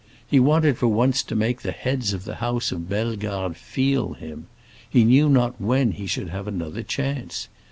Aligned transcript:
He 0.27 0.39
wanted 0.39 0.79
for 0.79 0.87
once 0.87 1.21
to 1.21 1.35
make 1.35 1.61
the 1.61 1.71
heads 1.71 2.11
of 2.11 2.23
the 2.23 2.37
house 2.37 2.71
of 2.71 2.89
Bellegarde 2.89 3.53
feel 3.55 4.13
him; 4.13 4.47
he 4.89 5.03
knew 5.03 5.29
not 5.29 5.61
when 5.61 5.91
he 5.91 6.07
should 6.07 6.29
have 6.29 6.47
another 6.47 6.81
chance. 6.81 7.47